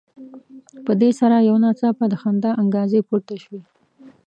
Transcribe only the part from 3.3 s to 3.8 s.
شوې.